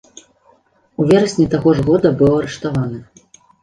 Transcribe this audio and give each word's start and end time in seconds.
У 1.03 1.07
верасні 1.13 1.47
таго 1.53 1.77
ж 1.79 1.87
года 1.93 2.15
быў 2.19 2.31
арыштаваны. 2.43 3.09